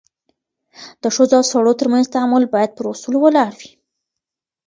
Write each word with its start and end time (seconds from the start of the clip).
د 1.01 1.03
ښځو 1.15 1.35
او 1.39 1.43
سړو 1.51 1.73
ترمنځ 1.79 2.05
تعامل 2.13 2.43
بايد 2.53 2.71
پر 2.77 2.85
اصولو 2.93 3.17
ولاړ 3.21 3.51
وي. 3.59 3.71